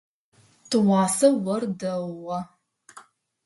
[0.69, 2.39] Тыгъуасэ ор дэгъугъэ.